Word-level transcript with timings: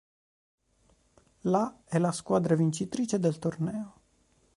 La 1.41 1.77
è 1.85 1.99
la 1.99 2.11
squadra 2.11 2.55
vincitrice 2.55 3.19
del 3.19 3.37
trofeo. 3.37 3.93